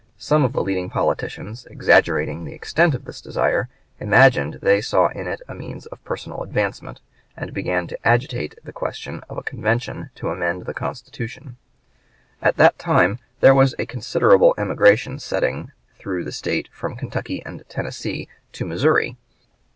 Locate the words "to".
7.85-7.99, 10.15-10.29, 18.53-18.65